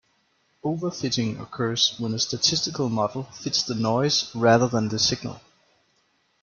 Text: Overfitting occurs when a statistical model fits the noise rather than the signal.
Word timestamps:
Overfitting 0.65 1.39
occurs 1.39 1.93
when 1.99 2.15
a 2.15 2.17
statistical 2.17 2.89
model 2.89 3.25
fits 3.25 3.61
the 3.61 3.75
noise 3.75 4.33
rather 4.35 4.67
than 4.67 4.89
the 4.89 4.97
signal. 4.97 5.41